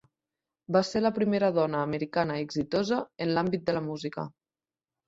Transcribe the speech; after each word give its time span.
Va 0.77 0.81
ser 0.87 1.01
la 1.03 1.11
primera 1.17 1.51
dona 1.59 1.83
americana 1.89 2.41
exitosa 2.47 3.01
en 3.27 3.37
l’àmbit 3.39 3.71
de 3.71 3.79
la 3.79 3.89
música. 3.93 4.29